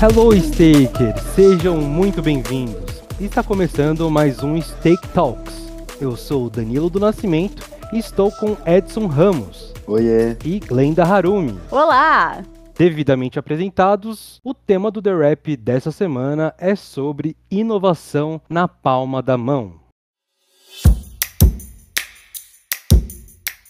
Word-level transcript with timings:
Hello 0.00 0.32
Stakers, 0.32 1.20
sejam 1.34 1.76
muito 1.78 2.22
bem-vindos. 2.22 3.02
Está 3.20 3.42
começando 3.42 4.08
mais 4.08 4.44
um 4.44 4.62
Stake 4.62 5.08
Talks. 5.08 5.52
Eu 6.00 6.16
sou 6.16 6.46
o 6.46 6.50
Danilo 6.50 6.88
do 6.88 7.00
Nascimento 7.00 7.68
e 7.92 7.98
estou 7.98 8.30
com 8.30 8.56
Edson 8.64 9.08
Ramos. 9.08 9.74
Oiê. 9.88 10.36
E 10.44 10.60
Glenda 10.60 11.02
Harumi. 11.02 11.58
Olá! 11.68 12.44
Devidamente 12.76 13.40
apresentados, 13.40 14.40
o 14.44 14.54
tema 14.54 14.88
do 14.88 15.02
The 15.02 15.12
Rap 15.12 15.56
dessa 15.56 15.90
semana 15.90 16.54
é 16.58 16.76
sobre 16.76 17.36
inovação 17.50 18.40
na 18.48 18.68
palma 18.68 19.20
da 19.20 19.36
mão. 19.36 19.80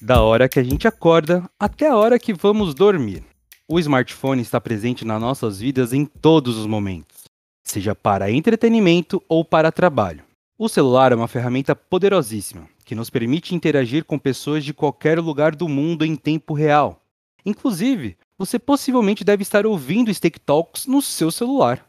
Da 0.03 0.21
hora 0.21 0.47
que 0.47 0.61
a 0.61 0.63
gente 0.63 0.87
acorda 0.87 1.49
até 1.59 1.89
a 1.89 1.97
hora 1.97 2.19
que 2.19 2.35
vamos 2.35 2.75
dormir. 2.75 3.25
O 3.71 3.79
smartphone 3.79 4.41
está 4.41 4.59
presente 4.59 5.05
nas 5.05 5.21
nossas 5.21 5.61
vidas 5.61 5.93
em 5.93 6.07
todos 6.07 6.57
os 6.57 6.65
momentos, 6.65 7.25
seja 7.63 7.95
para 7.95 8.31
entretenimento 8.31 9.23
ou 9.29 9.45
para 9.45 9.71
trabalho. 9.71 10.25
O 10.59 10.71
celular 10.71 11.13
é 11.13 11.15
uma 11.15 11.29
ferramenta 11.29 11.77
poderosíssima 11.77 12.67
que 12.83 12.95
nos 12.95 13.11
permite 13.11 13.55
interagir 13.55 14.07
com 14.07 14.19
pessoas 14.19 14.65
de 14.65 14.73
qualquer 14.73 15.21
lugar 15.21 15.55
do 15.55 15.69
mundo 15.69 16.03
em 16.03 16.17
tempo 16.17 16.55
real. 16.55 17.03
Inclusive, 17.45 18.17
você 18.39 18.59
possivelmente 18.59 19.23
deve 19.23 19.43
estar 19.43 19.67
ouvindo 19.67 20.13
Stake 20.15 20.41
Talks 20.41 20.87
no 20.87 21.03
seu 21.03 21.31
celular. 21.31 21.85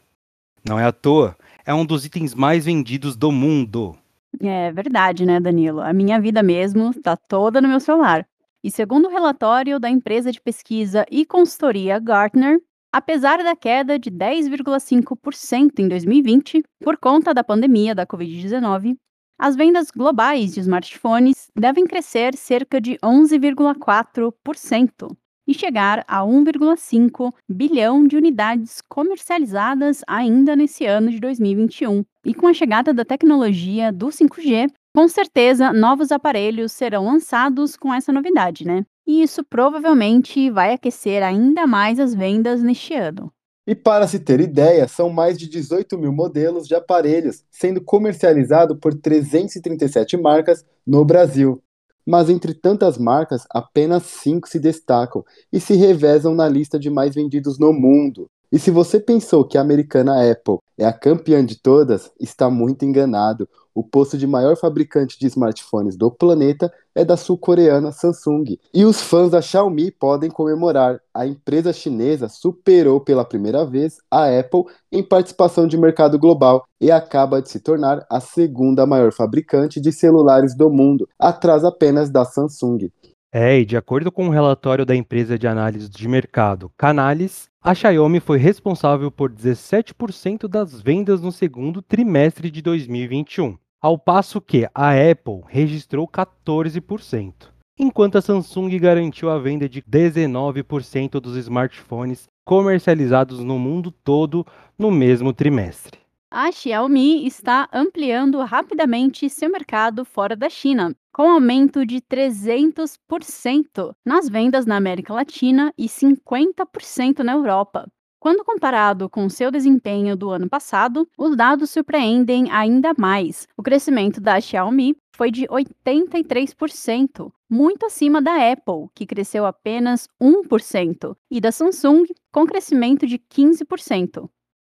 Não 0.62 0.78
é 0.78 0.84
à 0.84 0.92
toa, 0.92 1.34
é 1.64 1.72
um 1.72 1.86
dos 1.86 2.04
itens 2.04 2.34
mais 2.34 2.66
vendidos 2.66 3.16
do 3.16 3.32
mundo. 3.32 3.96
É 4.38 4.70
verdade, 4.70 5.24
né, 5.24 5.40
Danilo? 5.40 5.80
A 5.80 5.94
minha 5.94 6.20
vida 6.20 6.42
mesmo 6.42 6.90
está 6.90 7.16
toda 7.16 7.58
no 7.58 7.68
meu 7.68 7.80
celular. 7.80 8.26
E 8.62 8.70
segundo 8.70 9.08
o 9.08 9.10
relatório 9.10 9.80
da 9.80 9.88
empresa 9.88 10.30
de 10.30 10.40
pesquisa 10.40 11.06
e 11.10 11.24
consultoria 11.24 11.98
Gartner, 11.98 12.60
apesar 12.92 13.42
da 13.42 13.56
queda 13.56 13.98
de 13.98 14.10
10,5% 14.10 15.78
em 15.78 15.88
2020 15.88 16.62
por 16.82 16.98
conta 16.98 17.32
da 17.32 17.42
pandemia 17.42 17.94
da 17.94 18.06
Covid-19, 18.06 18.96
as 19.38 19.56
vendas 19.56 19.90
globais 19.90 20.52
de 20.52 20.60
smartphones 20.60 21.50
devem 21.58 21.86
crescer 21.86 22.36
cerca 22.36 22.78
de 22.78 22.98
11,4% 22.98 25.16
e 25.48 25.54
chegar 25.54 26.04
a 26.06 26.20
1,5 26.20 27.32
bilhão 27.48 28.06
de 28.06 28.16
unidades 28.16 28.82
comercializadas 28.82 30.02
ainda 30.06 30.54
nesse 30.54 30.84
ano 30.84 31.10
de 31.10 31.18
2021. 31.18 32.04
E 32.24 32.34
com 32.34 32.46
a 32.46 32.52
chegada 32.52 32.92
da 32.92 33.04
tecnologia 33.04 33.90
do 33.90 34.08
5G, 34.08 34.70
com 34.94 35.08
certeza, 35.08 35.72
novos 35.72 36.10
aparelhos 36.10 36.72
serão 36.72 37.04
lançados 37.04 37.76
com 37.76 37.92
essa 37.94 38.12
novidade, 38.12 38.66
né? 38.66 38.84
E 39.06 39.22
isso 39.22 39.44
provavelmente 39.44 40.50
vai 40.50 40.74
aquecer 40.74 41.22
ainda 41.22 41.66
mais 41.66 41.98
as 42.00 42.14
vendas 42.14 42.62
neste 42.62 42.94
ano. 42.94 43.32
E 43.66 43.74
para 43.74 44.08
se 44.08 44.18
ter 44.18 44.40
ideia, 44.40 44.88
são 44.88 45.10
mais 45.10 45.38
de 45.38 45.48
18 45.48 45.96
mil 45.96 46.12
modelos 46.12 46.66
de 46.66 46.74
aparelhos 46.74 47.44
sendo 47.50 47.80
comercializados 47.80 48.76
por 48.80 48.94
337 48.94 50.16
marcas 50.16 50.64
no 50.86 51.04
Brasil. 51.04 51.62
Mas 52.04 52.28
entre 52.28 52.52
tantas 52.52 52.98
marcas, 52.98 53.46
apenas 53.50 54.02
cinco 54.04 54.48
se 54.48 54.58
destacam 54.58 55.24
e 55.52 55.60
se 55.60 55.74
revezam 55.74 56.34
na 56.34 56.48
lista 56.48 56.78
de 56.78 56.90
mais 56.90 57.14
vendidos 57.14 57.58
no 57.58 57.72
mundo. 57.72 58.28
E 58.50 58.58
se 58.58 58.72
você 58.72 58.98
pensou 58.98 59.44
que 59.44 59.56
a 59.56 59.60
americana 59.60 60.28
Apple 60.28 60.58
é 60.76 60.84
a 60.84 60.92
campeã 60.92 61.44
de 61.44 61.56
todas, 61.60 62.10
está 62.18 62.50
muito 62.50 62.84
enganado. 62.84 63.48
O 63.74 63.84
posto 63.84 64.18
de 64.18 64.26
maior 64.26 64.56
fabricante 64.56 65.18
de 65.18 65.26
smartphones 65.26 65.96
do 65.96 66.10
planeta 66.10 66.72
é 66.94 67.04
da 67.04 67.16
sul-coreana 67.16 67.92
Samsung. 67.92 68.58
E 68.74 68.84
os 68.84 69.00
fãs 69.00 69.30
da 69.30 69.40
Xiaomi 69.40 69.90
podem 69.90 70.30
comemorar. 70.30 71.00
A 71.14 71.26
empresa 71.26 71.72
chinesa 71.72 72.28
superou 72.28 73.00
pela 73.00 73.24
primeira 73.24 73.64
vez 73.64 73.98
a 74.10 74.26
Apple 74.26 74.64
em 74.90 75.02
participação 75.02 75.66
de 75.66 75.78
mercado 75.78 76.18
global 76.18 76.64
e 76.80 76.90
acaba 76.90 77.40
de 77.40 77.48
se 77.48 77.60
tornar 77.60 78.04
a 78.10 78.20
segunda 78.20 78.86
maior 78.86 79.12
fabricante 79.12 79.80
de 79.80 79.92
celulares 79.92 80.56
do 80.56 80.68
mundo, 80.68 81.08
atrás 81.18 81.64
apenas 81.64 82.10
da 82.10 82.24
Samsung. 82.24 82.90
É, 83.32 83.60
e 83.60 83.64
de 83.64 83.76
acordo 83.76 84.10
com 84.10 84.26
um 84.26 84.30
relatório 84.30 84.84
da 84.84 84.96
empresa 84.96 85.38
de 85.38 85.46
análise 85.46 85.88
de 85.88 86.08
mercado 86.08 86.72
Canalys, 86.76 87.48
a 87.62 87.72
Xiaomi 87.72 88.18
foi 88.18 88.38
responsável 88.38 89.08
por 89.08 89.30
17% 89.30 90.48
das 90.48 90.80
vendas 90.80 91.20
no 91.22 91.30
segundo 91.30 91.80
trimestre 91.80 92.50
de 92.50 92.60
2021, 92.60 93.56
ao 93.80 93.96
passo 93.96 94.40
que 94.40 94.68
a 94.74 94.90
Apple 94.90 95.42
registrou 95.46 96.08
14%, 96.08 97.52
enquanto 97.78 98.18
a 98.18 98.20
Samsung 98.20 98.76
garantiu 98.80 99.30
a 99.30 99.38
venda 99.38 99.68
de 99.68 99.80
19% 99.80 101.20
dos 101.20 101.36
smartphones 101.36 102.26
comercializados 102.44 103.38
no 103.44 103.60
mundo 103.60 103.92
todo 103.92 104.44
no 104.76 104.90
mesmo 104.90 105.32
trimestre. 105.32 106.00
A 106.32 106.50
Xiaomi 106.50 107.26
está 107.26 107.68
ampliando 107.72 108.40
rapidamente 108.42 109.28
seu 109.28 109.50
mercado 109.50 110.04
fora 110.04 110.34
da 110.34 110.48
China, 110.48 110.94
com 111.12 111.30
aumento 111.30 111.84
de 111.84 112.00
300% 112.00 113.94
nas 114.04 114.28
vendas 114.28 114.66
na 114.66 114.76
América 114.76 115.12
Latina 115.12 115.72
e 115.76 115.86
50% 115.86 117.20
na 117.20 117.32
Europa. 117.32 117.86
Quando 118.20 118.44
comparado 118.44 119.08
com 119.08 119.30
seu 119.30 119.50
desempenho 119.50 120.14
do 120.14 120.28
ano 120.28 120.46
passado, 120.46 121.08
os 121.16 121.34
dados 121.34 121.70
surpreendem 121.70 122.50
ainda 122.50 122.92
mais. 122.98 123.48
O 123.56 123.62
crescimento 123.62 124.20
da 124.20 124.38
Xiaomi 124.38 124.94
foi 125.16 125.30
de 125.30 125.46
83%, 125.46 127.32
muito 127.48 127.86
acima 127.86 128.20
da 128.20 128.52
Apple, 128.52 128.88
que 128.94 129.06
cresceu 129.06 129.46
apenas 129.46 130.06
1%, 130.20 131.16
e 131.30 131.40
da 131.40 131.50
Samsung, 131.50 132.04
com 132.30 132.44
crescimento 132.44 133.06
de 133.06 133.18
15%. 133.18 134.28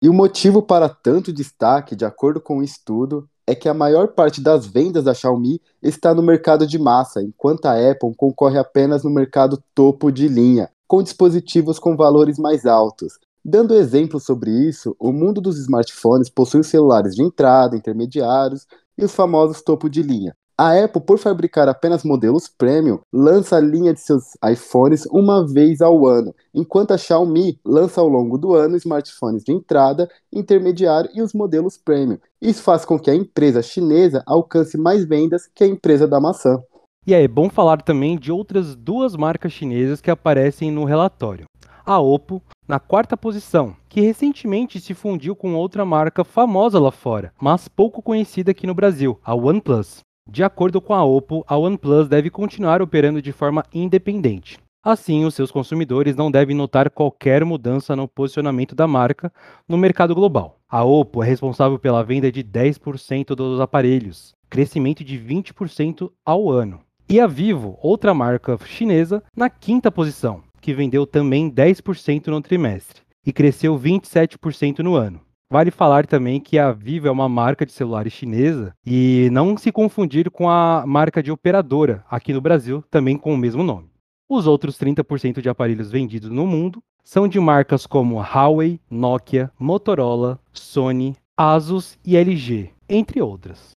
E 0.01 0.07
o 0.07 0.13
motivo 0.13 0.61
para 0.61 0.87
tanto 0.87 1.31
destaque, 1.31 1.95
de 1.95 2.05
acordo 2.05 2.41
com 2.41 2.59
o 2.59 2.63
estudo, 2.63 3.29
é 3.45 3.53
que 3.53 3.67
a 3.67 3.73
maior 3.73 4.09
parte 4.09 4.41
das 4.41 4.65
vendas 4.65 5.03
da 5.03 5.13
Xiaomi 5.13 5.61
está 5.81 6.13
no 6.13 6.23
mercado 6.23 6.65
de 6.65 6.79
massa, 6.79 7.21
enquanto 7.21 7.65
a 7.65 7.73
Apple 7.73 8.13
concorre 8.15 8.57
apenas 8.57 9.03
no 9.03 9.09
mercado 9.09 9.61
topo 9.75 10.11
de 10.11 10.27
linha, 10.27 10.69
com 10.87 11.03
dispositivos 11.03 11.79
com 11.79 11.95
valores 11.95 12.39
mais 12.39 12.65
altos. 12.65 13.19
Dando 13.43 13.73
exemplos 13.73 14.23
sobre 14.23 14.51
isso, 14.51 14.95
o 14.97 15.11
mundo 15.11 15.41
dos 15.41 15.57
smartphones 15.59 16.29
possui 16.29 16.61
os 16.61 16.67
celulares 16.67 17.13
de 17.13 17.21
entrada, 17.21 17.75
intermediários 17.75 18.65
e 18.97 19.03
os 19.03 19.13
famosos 19.13 19.61
topo 19.61 19.89
de 19.89 20.01
linha. 20.01 20.33
A 20.55 20.83
Apple, 20.83 21.01
por 21.01 21.17
fabricar 21.17 21.67
apenas 21.67 22.03
modelos 22.03 22.47
premium, 22.47 22.99
lança 23.11 23.57
a 23.57 23.59
linha 23.59 23.91
de 23.91 23.99
seus 23.99 24.37
iPhones 24.47 25.03
uma 25.07 25.47
vez 25.47 25.81
ao 25.81 26.05
ano, 26.05 26.33
enquanto 26.53 26.91
a 26.91 26.97
Xiaomi 26.97 27.59
lança 27.65 27.99
ao 27.99 28.07
longo 28.07 28.37
do 28.37 28.53
ano 28.53 28.75
smartphones 28.75 29.43
de 29.43 29.51
entrada, 29.51 30.07
intermediário 30.31 31.09
e 31.15 31.23
os 31.23 31.33
modelos 31.33 31.75
premium. 31.75 32.19
Isso 32.39 32.61
faz 32.61 32.85
com 32.85 32.99
que 32.99 33.09
a 33.09 33.15
empresa 33.15 33.63
chinesa 33.63 34.21
alcance 34.27 34.77
mais 34.77 35.03
vendas 35.03 35.49
que 35.55 35.63
a 35.63 35.67
empresa 35.67 36.07
da 36.07 36.19
maçã. 36.19 36.61
E 37.07 37.15
é 37.15 37.27
bom 37.27 37.49
falar 37.49 37.81
também 37.81 38.15
de 38.15 38.31
outras 38.31 38.75
duas 38.75 39.15
marcas 39.15 39.51
chinesas 39.51 40.01
que 40.01 40.11
aparecem 40.11 40.71
no 40.71 40.85
relatório. 40.85 41.45
A 41.83 41.99
Oppo, 41.99 42.43
na 42.67 42.79
quarta 42.79 43.17
posição, 43.17 43.75
que 43.89 44.01
recentemente 44.01 44.79
se 44.79 44.93
fundiu 44.93 45.35
com 45.35 45.55
outra 45.55 45.83
marca 45.83 46.23
famosa 46.23 46.79
lá 46.79 46.91
fora, 46.91 47.33
mas 47.41 47.67
pouco 47.67 48.03
conhecida 48.03 48.51
aqui 48.51 48.67
no 48.67 48.75
Brasil, 48.75 49.19
a 49.23 49.33
OnePlus. 49.33 50.01
De 50.29 50.41
acordo 50.41 50.79
com 50.79 50.93
a 50.93 51.03
Oppo, 51.03 51.43
a 51.47 51.57
OnePlus 51.57 52.07
deve 52.07 52.29
continuar 52.29 52.81
operando 52.81 53.21
de 53.21 53.31
forma 53.33 53.63
independente. 53.73 54.57
Assim, 54.81 55.25
os 55.25 55.35
seus 55.35 55.51
consumidores 55.51 56.15
não 56.15 56.31
devem 56.31 56.55
notar 56.55 56.89
qualquer 56.89 57.43
mudança 57.45 57.95
no 57.95 58.07
posicionamento 58.07 58.73
da 58.73 58.87
marca 58.87 59.31
no 59.67 59.77
mercado 59.77 60.15
global. 60.15 60.59
A 60.69 60.83
Oppo 60.83 61.23
é 61.23 61.27
responsável 61.27 61.77
pela 61.77 62.03
venda 62.03 62.31
de 62.31 62.43
10% 62.43 63.35
dos 63.35 63.59
aparelhos, 63.59 64.33
crescimento 64.49 65.03
de 65.03 65.17
20% 65.17 66.09
ao 66.25 66.49
ano. 66.49 66.79
E 67.09 67.19
a 67.19 67.27
Vivo, 67.27 67.77
outra 67.81 68.13
marca 68.13 68.57
chinesa, 68.65 69.21
na 69.35 69.49
quinta 69.49 69.91
posição, 69.91 70.41
que 70.61 70.73
vendeu 70.73 71.05
também 71.05 71.51
10% 71.51 72.27
no 72.27 72.41
trimestre 72.41 73.01
e 73.25 73.31
cresceu 73.31 73.77
27% 73.77 74.79
no 74.79 74.95
ano. 74.95 75.19
Vale 75.53 75.69
falar 75.69 76.07
também 76.07 76.41
que 76.41 76.57
a 76.57 76.71
Vivo 76.71 77.07
é 77.07 77.11
uma 77.11 77.29
marca 77.29 77.63
de 77.63 77.71
celulares 77.71 78.11
chinesa 78.11 78.73
e 78.83 79.29
não 79.31 79.55
se 79.55 79.71
confundir 79.71 80.31
com 80.31 80.49
a 80.49 80.83
marca 80.83 81.21
de 81.21 81.31
operadora 81.31 82.03
aqui 82.09 82.33
no 82.33 82.41
Brasil, 82.41 82.83
também 82.89 83.15
com 83.15 83.31
o 83.31 83.37
mesmo 83.37 83.61
nome. 83.61 83.91
Os 84.27 84.47
outros 84.47 84.79
30% 84.79 85.41
de 85.41 85.49
aparelhos 85.49 85.91
vendidos 85.91 86.31
no 86.31 86.47
mundo 86.47 86.81
são 87.03 87.27
de 87.27 87.39
marcas 87.39 87.85
como 87.85 88.19
Huawei, 88.19 88.79
Nokia, 88.89 89.51
Motorola, 89.59 90.39
Sony, 90.51 91.15
Asus 91.37 91.99
e 92.03 92.17
LG, 92.17 92.71
entre 92.89 93.21
outras. 93.21 93.73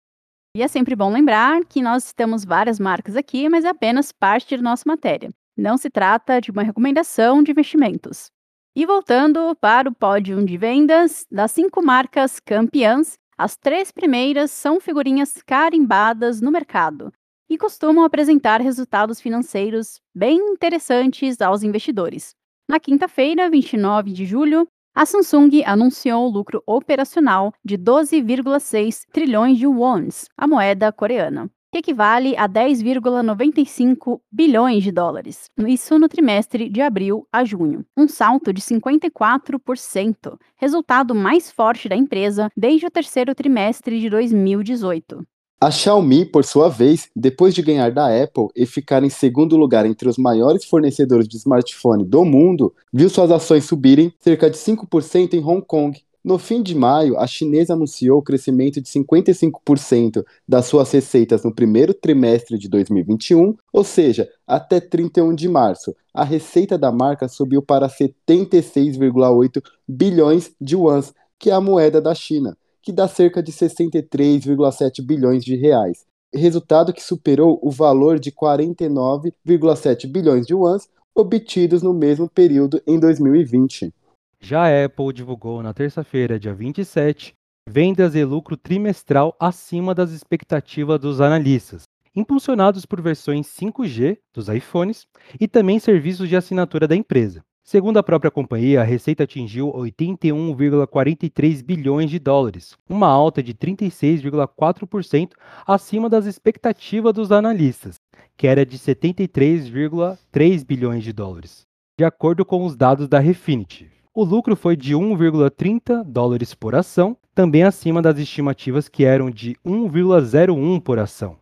E 0.56 0.62
é 0.62 0.69
sempre 0.69 0.96
bom 0.96 1.12
lembrar 1.12 1.62
que 1.67 1.82
nós 1.82 2.11
temos 2.11 2.43
várias 2.43 2.81
marcas 2.81 3.17
aqui, 3.17 3.50
mas 3.50 3.67
é 3.67 3.69
apenas 3.69 4.12
parte 4.12 4.56
da 4.56 4.62
nossa 4.62 4.84
matéria. 4.87 5.29
Não 5.55 5.76
se 5.76 5.90
trata 5.90 6.40
de 6.40 6.50
uma 6.50 6.62
recomendação 6.62 7.43
de 7.43 7.50
investimentos. 7.50 8.31
E 8.78 8.84
voltando 8.84 9.56
para 9.58 9.88
o 9.88 9.94
pódio 9.94 10.44
de 10.44 10.58
vendas, 10.58 11.26
das 11.31 11.50
cinco 11.50 11.82
marcas 11.82 12.38
campeãs, 12.38 13.19
as 13.38 13.56
três 13.56 13.90
primeiras 13.90 14.50
são 14.50 14.78
figurinhas 14.78 15.40
carimbadas 15.46 16.43
no 16.43 16.50
mercado 16.50 17.11
e 17.49 17.56
costumam 17.56 18.05
apresentar 18.05 18.61
resultados 18.61 19.19
financeiros 19.19 19.99
bem 20.14 20.37
interessantes 20.52 21.40
aos 21.40 21.62
investidores. 21.62 22.34
Na 22.69 22.78
quinta-feira, 22.78 23.49
29 23.49 24.12
de 24.12 24.26
julho, 24.26 24.69
A 24.94 25.06
Samsung 25.06 25.62
anunciou 25.64 26.29
lucro 26.29 26.62
operacional 26.67 27.55
de 27.64 27.79
12,6 27.79 29.06
trilhões 29.11 29.56
de 29.56 29.67
wons, 29.67 30.26
a 30.37 30.46
moeda 30.46 30.93
coreana, 30.93 31.50
que 31.76 31.90
equivale 31.90 32.34
a 32.38 32.49
10,95 32.49 34.20
bilhões 34.32 34.82
de 34.82 34.90
dólares. 34.90 35.50
Isso 35.58 35.99
no 35.99 36.08
trimestre 36.08 36.70
de 36.70 36.81
abril 36.81 37.26
a 37.31 37.44
junho, 37.44 37.84
um 37.94 38.08
salto 38.08 38.50
de 38.50 38.62
54%, 38.62 40.38
resultado 40.56 41.14
mais 41.14 41.50
forte 41.50 41.87
da 41.87 41.94
empresa 41.94 42.49
desde 42.56 42.87
o 42.87 42.90
terceiro 42.90 43.34
trimestre 43.34 44.00
de 44.00 44.08
2018. 44.08 45.23
A 45.61 45.70
Xiaomi, 45.70 46.25
por 46.25 46.44
sua 46.44 46.69
vez, 46.69 47.11
depois 47.14 47.55
de 47.55 47.62
ganhar 47.62 47.90
da 47.90 48.06
Apple 48.06 48.49
e 48.55 48.64
ficar 48.67 49.02
em 49.02 49.11
segundo 49.11 49.56
lugar 49.56 49.84
entre 49.84 50.08
os 50.08 50.17
maiores 50.17 50.64
fornecedores 50.64 51.29
de 51.29 51.37
smartphone 51.37 52.05
do 52.05 52.25
mundo, 52.25 52.75
viu 52.93 53.08
suas 53.11 53.31
ações 53.31 53.64
subirem 53.64 54.12
cerca 54.20 54.49
de 54.50 54.56
5% 54.56 55.34
em 55.34 55.44
Hong 55.44 55.62
Kong. 55.67 55.99
No 56.26 56.38
fim 56.38 56.61
de 56.61 56.75
maio, 56.75 57.17
a 57.17 57.26
chinesa 57.26 57.75
anunciou 57.75 58.19
o 58.19 58.23
crescimento 58.23 58.81
de 58.81 58.88
55% 58.88 60.25
das 60.46 60.67
suas 60.67 60.90
receitas 60.90 61.44
no 61.44 61.55
primeiro 61.55 61.94
trimestre 61.94 62.58
de 62.58 62.69
2021, 62.69 63.55
ou 63.73 63.84
seja, 63.84 64.28
até 64.44 64.81
31 64.81 65.37
de 65.37 65.49
março. 65.49 65.94
A 66.12 66.25
receita 66.25 66.76
da 66.76 66.90
marca 66.90 67.28
subiu 67.28 67.62
para 67.62 67.88
76,8 67.88 69.62
bilhões 69.87 70.50
de 70.61 70.75
yuans, 70.75 71.14
que 71.38 71.49
é 71.49 71.52
a 71.52 71.61
moeda 71.61 72.00
da 72.00 72.12
China 72.12 72.56
que 72.87 72.93
dá 72.93 73.08
cerca 73.08 73.43
de 73.43 73.50
63,7 73.50 75.05
bilhões 75.05 75.44
de 75.44 75.56
reais. 75.56 76.06
Resultado 76.32 76.93
que 76.93 77.02
superou 77.02 77.58
o 77.61 77.69
valor 77.69 78.17
de 78.20 78.31
49,7 78.31 80.06
bilhões 80.06 80.46
de 80.46 80.55
yuans 80.55 80.88
obtidos 81.12 81.82
no 81.82 81.93
mesmo 81.93 82.31
período 82.31 82.81
em 82.87 82.96
2020. 82.96 83.93
Já 84.41 84.65
a 84.65 84.85
Apple 84.85 85.12
divulgou 85.12 85.62
na 85.62 85.73
terça-feira, 85.73 86.38
dia 86.38 86.55
27, 86.55 87.35
vendas 87.69 88.15
e 88.15 88.25
lucro 88.25 88.56
trimestral 88.56 89.35
acima 89.41 89.94
das 89.94 90.12
expectativas 90.12 91.00
dos 91.00 91.21
analistas, 91.21 91.83
impulsionados 92.15 92.87
por 92.87 93.00
versões 93.00 93.47
5G 93.49 94.19
dos 94.33 94.49
iPhones 94.49 95.06
e 95.41 95.49
também 95.49 95.79
serviços 95.79 96.29
de 96.29 96.37
assinatura 96.37 96.87
da 96.87 96.94
empresa. 96.94 97.43
Segundo 97.65 97.97
a 97.97 98.03
própria 98.03 98.31
companhia, 98.31 98.81
a 98.81 98.85
receita 98.85 99.25
atingiu 99.25 99.73
81,43 99.73 101.65
bilhões 101.65 102.09
de 102.09 102.21
dólares, 102.21 102.77
uma 102.89 103.09
alta 103.09 103.43
de 103.43 103.53
36,4% 103.53 105.32
acima 105.67 106.09
das 106.09 106.27
expectativas 106.27 107.12
dos 107.12 107.32
analistas, 107.32 107.97
que 108.37 108.47
era 108.47 108.65
de 108.65 108.79
73,3 108.79 110.65
bilhões 110.65 111.03
de 111.03 111.12
dólares, 111.12 111.67
de 111.99 112.05
acordo 112.05 112.44
com 112.44 112.65
os 112.65 112.77
dados 112.77 113.09
da 113.09 113.19
Refinitiv. 113.19 113.95
O 114.19 114.25
lucro 114.25 114.57
foi 114.57 114.75
de 114.75 114.95
1,30 114.95 116.03
dólares 116.03 116.55
por 116.55 116.75
ação, 116.75 117.19
também 117.35 117.65
acima 117.65 118.01
das 118.01 118.19
estimativas 118.19 118.89
que 118.89 119.05
eram 119.05 119.31
de 119.31 119.57
1,01 119.63 120.81
por 120.81 120.99
ação. 120.99 121.39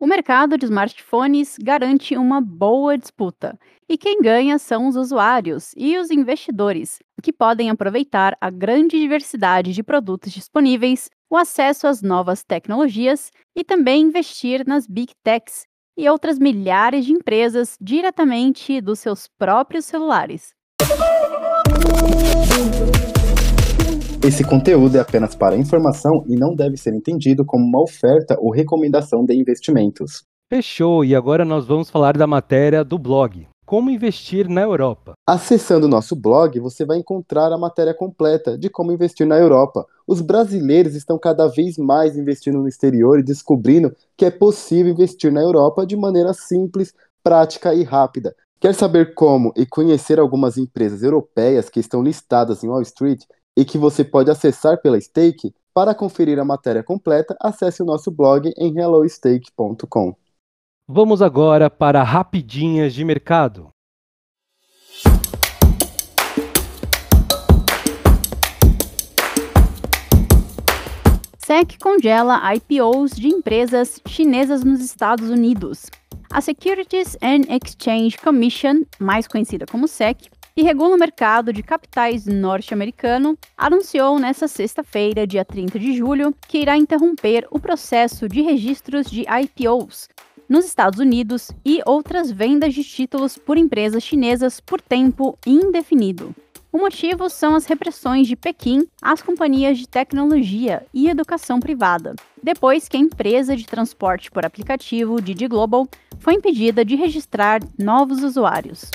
O 0.00 0.06
mercado 0.06 0.56
de 0.56 0.64
smartphones 0.64 1.58
garante 1.60 2.16
uma 2.16 2.40
boa 2.40 2.96
disputa, 2.96 3.58
e 3.86 3.98
quem 3.98 4.22
ganha 4.22 4.58
são 4.58 4.88
os 4.88 4.96
usuários 4.96 5.74
e 5.76 5.98
os 5.98 6.10
investidores, 6.10 6.98
que 7.22 7.30
podem 7.30 7.68
aproveitar 7.68 8.34
a 8.40 8.48
grande 8.48 8.98
diversidade 8.98 9.74
de 9.74 9.82
produtos 9.82 10.32
disponíveis, 10.32 11.10
o 11.28 11.36
acesso 11.36 11.86
às 11.86 12.00
novas 12.00 12.42
tecnologias 12.42 13.30
e 13.54 13.62
também 13.62 14.00
investir 14.00 14.66
nas 14.66 14.86
big 14.86 15.12
techs 15.22 15.66
e 15.94 16.08
outras 16.08 16.38
milhares 16.38 17.04
de 17.04 17.12
empresas 17.12 17.76
diretamente 17.78 18.80
dos 18.80 18.98
seus 18.98 19.28
próprios 19.38 19.84
celulares. 19.84 20.56
Esse 24.28 24.44
conteúdo 24.44 24.94
é 24.96 25.00
apenas 25.00 25.34
para 25.34 25.56
informação 25.56 26.22
e 26.26 26.36
não 26.36 26.54
deve 26.54 26.76
ser 26.76 26.92
entendido 26.92 27.46
como 27.46 27.64
uma 27.64 27.82
oferta 27.82 28.36
ou 28.38 28.52
recomendação 28.52 29.24
de 29.24 29.34
investimentos. 29.34 30.22
Fechou, 30.52 31.02
e 31.02 31.14
agora 31.14 31.46
nós 31.46 31.66
vamos 31.66 31.88
falar 31.88 32.14
da 32.14 32.26
matéria 32.26 32.84
do 32.84 32.98
blog. 32.98 33.48
Como 33.64 33.90
investir 33.90 34.46
na 34.46 34.60
Europa? 34.60 35.14
Acessando 35.26 35.86
o 35.86 35.88
nosso 35.88 36.14
blog, 36.14 36.60
você 36.60 36.84
vai 36.84 36.98
encontrar 36.98 37.52
a 37.52 37.58
matéria 37.58 37.94
completa 37.94 38.58
de 38.58 38.68
como 38.68 38.92
investir 38.92 39.26
na 39.26 39.38
Europa. 39.38 39.86
Os 40.06 40.20
brasileiros 40.20 40.94
estão 40.94 41.18
cada 41.18 41.46
vez 41.46 41.78
mais 41.78 42.14
investindo 42.14 42.58
no 42.58 42.68
exterior 42.68 43.18
e 43.18 43.24
descobrindo 43.24 43.94
que 44.14 44.26
é 44.26 44.30
possível 44.30 44.92
investir 44.92 45.32
na 45.32 45.40
Europa 45.40 45.86
de 45.86 45.96
maneira 45.96 46.34
simples, 46.34 46.92
prática 47.22 47.72
e 47.72 47.82
rápida. 47.82 48.34
Quer 48.60 48.74
saber 48.74 49.14
como 49.14 49.52
e 49.56 49.64
conhecer 49.64 50.18
algumas 50.18 50.56
empresas 50.56 51.02
europeias 51.02 51.68
que 51.68 51.80
estão 51.80 52.02
listadas 52.02 52.64
em 52.64 52.68
Wall 52.68 52.82
Street? 52.82 53.22
e 53.58 53.64
que 53.64 53.76
você 53.76 54.04
pode 54.04 54.30
acessar 54.30 54.80
pela 54.80 55.00
Stake, 55.00 55.52
para 55.74 55.92
conferir 55.92 56.38
a 56.38 56.44
matéria 56.44 56.80
completa, 56.80 57.36
acesse 57.40 57.82
o 57.82 57.84
nosso 57.84 58.08
blog 58.08 58.52
em 58.56 58.78
hellostake.com. 58.78 60.14
Vamos 60.86 61.20
agora 61.20 61.68
para 61.68 62.04
rapidinhas 62.04 62.94
de 62.94 63.04
mercado. 63.04 63.70
SEC 71.44 71.76
congela 71.80 72.40
IPOs 72.54 73.10
de 73.16 73.26
empresas 73.26 74.00
chinesas 74.06 74.62
nos 74.62 74.80
Estados 74.80 75.28
Unidos. 75.30 75.86
A 76.30 76.42
Securities 76.42 77.16
and 77.22 77.42
Exchange 77.48 78.18
Commission, 78.18 78.82
mais 78.98 79.26
conhecida 79.26 79.64
como 79.64 79.88
SEC, 79.88 80.28
que 80.54 80.62
regula 80.62 80.94
o 80.94 80.98
mercado 80.98 81.52
de 81.52 81.62
capitais 81.62 82.26
norte-americano, 82.26 83.38
anunciou 83.56 84.18
nesta 84.18 84.46
sexta-feira, 84.46 85.26
dia 85.26 85.44
30 85.44 85.78
de 85.78 85.96
julho, 85.96 86.34
que 86.46 86.58
irá 86.58 86.76
interromper 86.76 87.46
o 87.50 87.58
processo 87.58 88.28
de 88.28 88.42
registros 88.42 89.10
de 89.10 89.24
IPOs 89.26 90.08
nos 90.48 90.66
Estados 90.66 90.98
Unidos 90.98 91.50
e 91.64 91.80
outras 91.86 92.30
vendas 92.30 92.74
de 92.74 92.84
títulos 92.84 93.38
por 93.38 93.56
empresas 93.56 94.02
chinesas 94.02 94.60
por 94.60 94.80
tempo 94.80 95.38
indefinido. 95.46 96.34
O 96.70 96.76
motivo 96.76 97.30
são 97.30 97.54
as 97.54 97.64
repressões 97.64 98.28
de 98.28 98.36
Pequim 98.36 98.86
às 99.00 99.22
companhias 99.22 99.78
de 99.78 99.88
tecnologia 99.88 100.84
e 100.92 101.08
educação 101.08 101.58
privada, 101.58 102.14
depois 102.42 102.86
que 102.86 102.96
a 102.98 103.00
empresa 103.00 103.56
de 103.56 103.64
transporte 103.64 104.30
por 104.30 104.44
aplicativo 104.44 105.18
Didi 105.18 105.48
Global 105.48 105.88
foi 106.18 106.34
impedida 106.34 106.84
de 106.84 106.94
registrar 106.94 107.62
novos 107.78 108.22
usuários. 108.22 108.90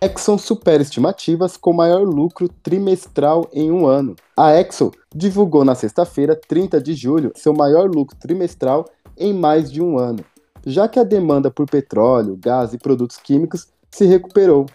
Exxon 0.00 0.38
supera 0.38 0.82
estimativas 0.82 1.58
com 1.58 1.74
maior 1.74 2.04
lucro 2.04 2.48
trimestral 2.48 3.50
em 3.52 3.70
um 3.70 3.86
ano. 3.86 4.16
A 4.34 4.58
Exxon 4.58 4.92
divulgou 5.14 5.62
na 5.62 5.74
sexta-feira, 5.74 6.34
30 6.34 6.80
de 6.80 6.94
julho, 6.94 7.32
seu 7.34 7.52
maior 7.52 7.90
lucro 7.90 8.16
trimestral 8.16 8.86
em 9.14 9.34
mais 9.34 9.70
de 9.70 9.82
um 9.82 9.98
ano, 9.98 10.24
já 10.66 10.88
que 10.88 10.98
a 10.98 11.04
demanda 11.04 11.50
por 11.50 11.68
petróleo, 11.68 12.38
gás 12.40 12.72
e 12.72 12.78
produtos 12.78 13.16
químicos 13.16 13.66
se 13.90 14.04
recuperou. 14.04 14.66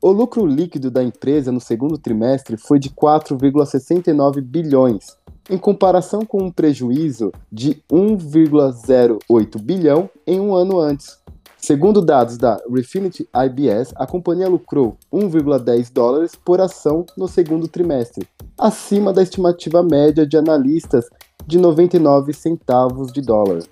O 0.00 0.10
lucro 0.10 0.46
líquido 0.46 0.90
da 0.90 1.02
empresa 1.02 1.50
no 1.50 1.60
segundo 1.60 1.98
trimestre 1.98 2.56
foi 2.56 2.78
de 2.78 2.90
4,69 2.90 4.40
bilhões, 4.40 5.16
em 5.48 5.56
comparação 5.56 6.24
com 6.24 6.42
um 6.42 6.50
prejuízo 6.50 7.32
de 7.50 7.82
1,08 7.90 9.60
bilhão 9.60 10.10
em 10.26 10.38
um 10.38 10.54
ano 10.54 10.78
antes. 10.78 11.18
Segundo 11.56 12.00
dados 12.00 12.36
da 12.36 12.60
Refinity 12.72 13.28
IBS, 13.34 13.92
a 13.96 14.06
companhia 14.06 14.48
lucrou 14.48 14.96
1,10 15.12 15.90
dólares 15.92 16.36
por 16.36 16.60
ação 16.60 17.04
no 17.16 17.26
segundo 17.26 17.66
trimestre, 17.66 18.28
acima 18.56 19.12
da 19.12 19.22
estimativa 19.22 19.82
média 19.82 20.26
de 20.26 20.36
analistas 20.36 21.08
de 21.46 21.58
99 21.58 22.32
centavos 22.32 23.12
de 23.12 23.20
dólar. 23.20 23.62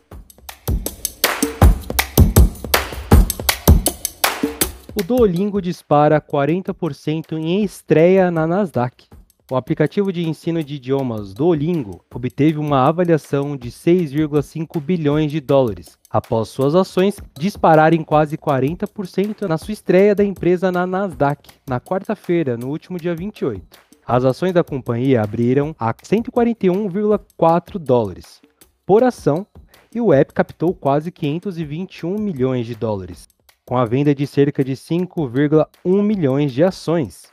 O 4.97 5.03
Duolingo 5.03 5.61
dispara 5.61 6.21
40% 6.21 7.33
em 7.33 7.65
estreia 7.65 8.31
na 8.31 8.47
Nasdaq. 8.47 9.09
O 9.51 9.57
aplicativo 9.57 10.13
de 10.13 10.27
ensino 10.27 10.63
de 10.63 10.77
idiomas 10.77 11.35
Duolingo 11.35 12.05
obteve 12.15 12.59
uma 12.59 12.87
avaliação 12.87 13.57
de 13.57 13.73
6,5 13.73 14.81
bilhões 14.81 15.33
de 15.33 15.41
dólares, 15.41 15.99
após 16.09 16.49
suas 16.49 16.77
ações 16.77 17.17
dispararem 17.37 18.05
quase 18.05 18.39
40% 18.39 19.49
na 19.49 19.59
sua 19.59 19.73
estreia 19.73 20.15
da 20.15 20.23
empresa 20.23 20.71
na 20.71 20.87
Nasdaq, 20.87 21.51
na 21.69 21.81
quarta-feira, 21.81 22.57
no 22.57 22.69
último 22.69 22.97
dia 22.97 23.17
28. 23.17 23.81
As 24.07 24.25
ações 24.25 24.53
da 24.53 24.63
companhia 24.63 25.23
abriram 25.23 25.75
a 25.77 25.93
141,4 25.93 27.79
dólares 27.79 28.41
por 28.87 29.03
ação 29.03 29.45
e 29.93 30.01
o 30.01 30.13
app 30.13 30.33
captou 30.33 30.73
quase 30.73 31.11
521 31.11 32.17
milhões 32.17 32.65
de 32.65 32.77
dólares, 32.77 33.27
com 33.67 33.79
a 33.79 33.85
venda 33.87 34.15
de 34.15 34.27
cerca 34.27 34.63
de 34.63 34.73
5,1 34.73 36.03
milhões 36.03 36.53
de 36.53 36.63
ações. 36.63 37.33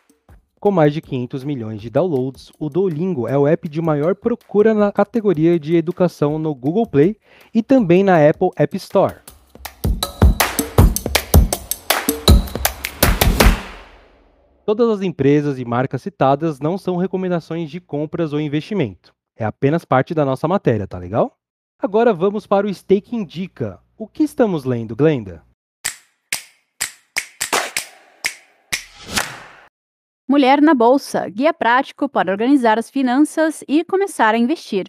Com 0.61 0.71
mais 0.71 0.93
de 0.93 1.01
500 1.01 1.43
milhões 1.43 1.81
de 1.81 1.89
downloads, 1.89 2.53
o 2.57 2.69
Duolingo 2.69 3.27
é 3.27 3.37
o 3.37 3.45
app 3.45 3.67
de 3.67 3.81
maior 3.81 4.15
procura 4.15 4.73
na 4.73 4.91
categoria 4.91 5.59
de 5.59 5.75
educação 5.75 6.39
no 6.39 6.55
Google 6.55 6.87
Play 6.87 7.17
e 7.53 7.61
também 7.61 8.01
na 8.03 8.29
Apple 8.29 8.51
App 8.55 8.77
Store. 8.77 9.15
Todas 14.65 14.89
as 14.89 15.01
empresas 15.01 15.59
e 15.59 15.65
marcas 15.65 16.01
citadas 16.01 16.61
não 16.61 16.77
são 16.77 16.95
recomendações 16.95 17.69
de 17.69 17.81
compras 17.81 18.31
ou 18.31 18.39
investimento. 18.39 19.13
É 19.35 19.43
apenas 19.43 19.83
parte 19.83 20.13
da 20.13 20.23
nossa 20.23 20.47
matéria, 20.47 20.87
tá 20.87 20.97
legal? 20.97 21.35
Agora 21.77 22.13
vamos 22.13 22.47
para 22.47 22.67
o 22.67 22.73
Stake 22.73 23.15
Indica. 23.15 23.79
O 23.97 24.07
que 24.07 24.23
estamos 24.23 24.63
lendo, 24.63 24.95
Glenda? 24.95 25.43
Mulher 30.31 30.61
na 30.61 30.73
Bolsa 30.73 31.27
Guia 31.27 31.53
Prático 31.53 32.07
para 32.07 32.31
Organizar 32.31 32.79
as 32.79 32.89
Finanças 32.89 33.65
e 33.67 33.83
Começar 33.83 34.33
a 34.33 34.37
Investir. 34.37 34.85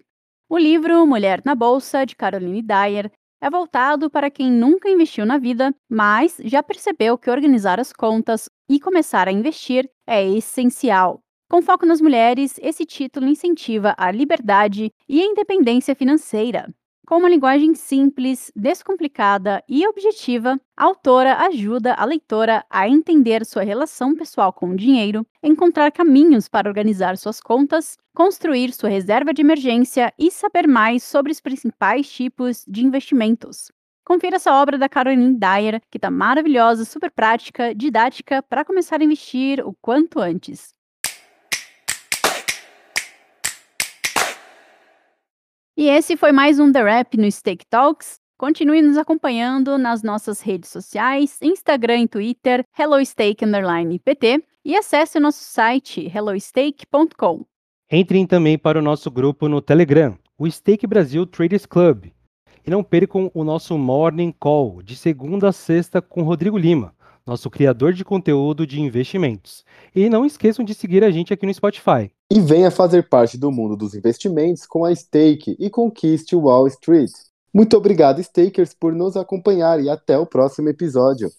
O 0.49 0.57
livro 0.57 1.05
Mulher 1.05 1.43
na 1.45 1.53
Bolsa, 1.53 2.07
de 2.07 2.15
Caroline 2.15 2.63
Dyer, 2.63 3.11
é 3.41 3.51
voltado 3.51 4.09
para 4.09 4.31
quem 4.31 4.49
nunca 4.53 4.89
investiu 4.89 5.27
na 5.27 5.39
vida, 5.39 5.75
mas 5.91 6.41
já 6.45 6.63
percebeu 6.63 7.19
que 7.19 7.29
organizar 7.29 7.81
as 7.81 7.93
contas 7.93 8.49
e 8.71 8.79
começar 8.79 9.27
a 9.27 9.33
investir 9.33 9.91
é 10.07 10.25
essencial. 10.25 11.19
Com 11.51 11.61
foco 11.61 11.85
nas 11.85 12.01
mulheres, 12.01 12.55
esse 12.63 12.87
título 12.87 13.27
incentiva 13.27 13.97
a 13.99 14.13
liberdade 14.13 14.93
e 15.09 15.21
a 15.21 15.25
independência 15.25 15.97
financeira. 15.97 16.73
Com 17.07 17.17
uma 17.19 17.29
linguagem 17.29 17.75
simples, 17.75 18.53
descomplicada 18.55 19.63
e 19.69 19.87
objetiva, 19.87 20.59
a 20.77 20.85
autora 20.85 21.37
ajuda 21.47 21.95
a 21.95 22.05
leitora 22.05 22.65
a 22.71 22.89
entender 22.89 23.45
sua 23.45 23.63
relação 23.65 24.15
pessoal 24.15 24.53
com 24.53 24.71
o 24.71 24.77
dinheiro, 24.77 25.27
encontrar 25.43 25.91
caminhos 25.91 26.49
para 26.49 26.69
organizar 26.69 27.19
suas 27.19 27.41
contas, 27.41 27.99
construir 28.15 28.73
sua 28.73 28.89
reserva 28.89 29.35
de 29.35 29.43
emergência 29.43 30.13
e 30.17 30.31
saber 30.31 30.69
mais 30.69 31.03
sobre 31.03 31.33
os 31.33 31.41
principais 31.41 32.09
tipos 32.09 32.65
de 32.69 32.85
investimentos. 32.85 33.71
Confira 34.05 34.37
essa 34.37 34.55
obra 34.55 34.79
da 34.79 34.89
Caroline 34.89 35.37
Dyer, 35.39 35.81
que 35.91 35.99
está 35.99 36.11
maravilhosa, 36.11 36.85
super 36.85 37.11
prática, 37.11 37.75
didática 37.75 38.43
para 38.43 38.65
começar 38.65 39.01
a 39.01 39.05
investir 39.05 39.61
o 39.67 39.75
quanto 39.83 40.21
antes. 40.21 40.73
E 45.75 45.88
esse 45.88 46.19
foi 46.19 46.33
mais 46.33 46.61
um 46.61 46.71
The 46.71 46.83
Rap 46.83 47.17
no 47.17 47.31
Stake 47.33 47.64
Talks. 47.64 48.17
Continue 48.37 48.83
nos 48.83 48.99
acompanhando 48.99 49.79
nas 49.79 50.02
nossas 50.02 50.43
redes 50.43 50.69
sociais, 50.69 51.38
Instagram 51.41 52.00
e 52.00 52.09
Twitter, 52.09 52.62
HelloStake_PT 52.79 54.45
e 54.62 54.76
acesse 54.76 55.19
nosso 55.19 55.43
site 55.43 56.12
hellostake.com. 56.14 57.47
Entrem 57.91 58.26
também 58.26 58.59
para 58.59 58.81
o 58.81 58.83
nosso 58.83 59.11
grupo 59.11 59.49
no 59.49 59.62
Telegram, 59.62 60.19
o 60.37 60.50
Stake 60.50 60.87
Brasil 60.87 61.25
Traders 61.25 61.64
Club. 61.64 62.12
E 62.67 62.71
não 62.71 62.85
percam 62.85 63.31
o 63.33 63.43
nosso 63.43 63.79
Morning 63.79 64.35
Call, 64.38 64.83
de 64.83 64.95
segunda 64.95 65.49
a 65.49 65.52
sexta, 65.52 66.02
com 66.02 66.23
Rodrigo 66.23 66.59
Lima, 66.59 66.95
nosso 67.26 67.49
criador 67.49 67.95
de 67.95 68.05
conteúdo 68.05 68.67
de 68.67 68.79
investimentos. 68.79 69.64
E 69.95 70.11
não 70.11 70.26
esqueçam 70.26 70.64
de 70.67 70.75
seguir 70.75 71.02
a 71.02 71.11
gente 71.11 71.33
aqui 71.33 71.47
no 71.47 71.55
Spotify. 71.55 72.11
E 72.35 72.41
venha 72.41 72.71
fazer 72.71 73.11
parte 73.11 73.37
do 73.37 73.53
mundo 73.53 73.77
dos 73.77 73.95
investimentos 73.95 74.65
com 74.65 74.87
a 74.87 74.95
Stake 74.95 75.55
e 75.61 75.69
conquiste 75.69 76.35
Wall 76.35 76.67
Street. 76.67 77.11
Muito 77.53 77.77
obrigado, 77.77 78.23
Stakers, 78.23 78.73
por 78.73 78.95
nos 78.95 79.19
acompanhar 79.19 79.79
e 79.85 79.91
até 79.91 80.17
o 80.17 80.25
próximo 80.25 80.71
episódio. 80.71 81.31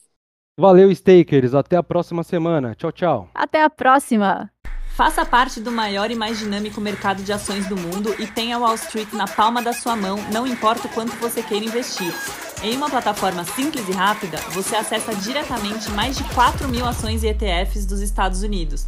Valeu, 0.55 0.93
Stakers. 0.93 1.55
Até 1.55 1.77
a 1.77 1.81
próxima 1.81 2.21
semana. 2.21 2.75
Tchau, 2.75 2.91
tchau. 2.91 3.27
Até 3.33 3.63
a 3.63 3.71
próxima! 3.71 4.51
Faça 4.95 5.25
parte 5.25 5.59
do 5.59 5.71
maior 5.71 6.11
e 6.11 6.15
mais 6.15 6.37
dinâmico 6.37 6.79
mercado 6.79 7.23
de 7.23 7.33
ações 7.33 7.67
do 7.67 7.75
mundo 7.75 8.13
e 8.19 8.27
tenha 8.27 8.59
Wall 8.59 8.75
Street 8.75 9.11
na 9.13 9.27
palma 9.27 9.63
da 9.63 9.73
sua 9.73 9.95
mão, 9.95 10.19
não 10.31 10.45
importa 10.45 10.85
o 10.85 10.91
quanto 10.91 11.15
você 11.15 11.41
queira 11.41 11.65
investir. 11.65 12.13
Em 12.61 12.77
uma 12.77 12.87
plataforma 12.87 13.43
simples 13.43 13.89
e 13.89 13.93
rápida, 13.93 14.37
você 14.51 14.75
acessa 14.75 15.15
diretamente 15.15 15.89
mais 15.89 16.15
de 16.15 16.23
4 16.35 16.67
mil 16.67 16.85
ações 16.85 17.23
e 17.23 17.29
ETFs 17.29 17.87
dos 17.87 17.99
Estados 17.99 18.43
Unidos 18.43 18.85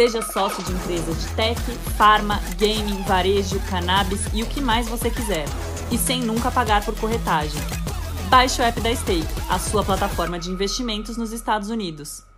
Seja 0.00 0.22
sócio 0.22 0.64
de 0.64 0.72
empresa 0.72 1.12
de 1.12 1.26
tech, 1.34 1.60
farma, 1.98 2.40
gaming, 2.58 3.02
varejo, 3.02 3.60
cannabis 3.68 4.22
e 4.32 4.42
o 4.42 4.46
que 4.46 4.58
mais 4.58 4.88
você 4.88 5.10
quiser. 5.10 5.44
E 5.92 5.98
sem 5.98 6.22
nunca 6.22 6.50
pagar 6.50 6.82
por 6.82 6.98
corretagem. 6.98 7.60
Baixe 8.30 8.62
o 8.62 8.64
app 8.64 8.80
da 8.80 8.96
Stake, 8.96 9.28
a 9.50 9.58
sua 9.58 9.84
plataforma 9.84 10.38
de 10.38 10.50
investimentos 10.50 11.18
nos 11.18 11.32
Estados 11.32 11.68
Unidos. 11.68 12.29